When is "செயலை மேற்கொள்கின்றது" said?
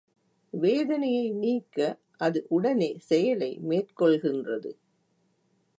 2.99-4.71